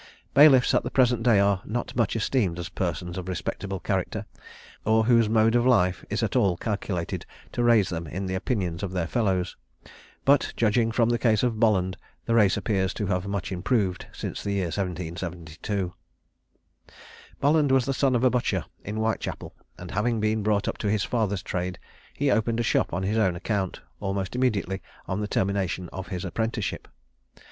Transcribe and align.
Bailiffs 0.33 0.73
at 0.73 0.81
the 0.81 0.89
present 0.89 1.21
day 1.21 1.39
are 1.39 1.61
not 1.63 1.95
much 1.95 2.15
esteemed 2.15 2.57
as 2.57 2.69
persons 2.69 3.19
of 3.19 3.27
respectable 3.29 3.79
character, 3.79 4.25
or 4.83 5.03
whose 5.03 5.29
mode 5.29 5.53
of 5.53 5.63
life 5.63 6.03
is 6.09 6.23
at 6.23 6.35
all 6.35 6.57
calculated 6.57 7.23
to 7.51 7.61
raise 7.61 7.89
them 7.89 8.07
in 8.07 8.25
the 8.25 8.33
opinions 8.33 8.81
of 8.81 8.93
their 8.93 9.05
fellows; 9.05 9.55
but, 10.25 10.53
judging 10.57 10.91
from 10.91 11.09
the 11.09 11.19
case 11.19 11.43
of 11.43 11.59
Bolland, 11.59 11.97
the 12.25 12.33
race 12.33 12.57
appears 12.57 12.95
to 12.95 13.05
have 13.05 13.27
much 13.27 13.51
improved 13.51 14.07
since 14.11 14.41
the 14.41 14.53
year 14.53 14.71
1772. 14.73 15.93
Bolland 17.39 17.71
was 17.71 17.85
the 17.85 17.93
son 17.93 18.15
of 18.15 18.23
a 18.23 18.31
butcher 18.31 18.65
in 18.83 18.95
Whitechapel, 18.95 19.53
and 19.77 19.91
having 19.91 20.19
been 20.19 20.41
brought 20.41 20.67
up 20.67 20.79
to 20.79 20.89
his 20.89 21.03
father's 21.03 21.43
trade, 21.43 21.77
he 22.15 22.31
opened 22.31 22.59
a 22.59 22.63
shop 22.63 22.91
on 22.91 23.03
his 23.03 23.19
own 23.19 23.35
account, 23.35 23.81
almost 23.99 24.35
immediately 24.35 24.81
on 25.05 25.21
the 25.21 25.27
termination 25.27 25.89
of 25.93 26.07
his 26.07 26.25
apprenticeship. 26.25 26.87